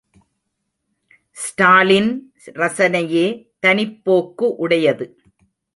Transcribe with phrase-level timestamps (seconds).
[1.31, 2.33] ஸ்டாலின்
[2.53, 3.25] ரசனையே
[3.61, 5.05] தனிப்போக்கு உடையது.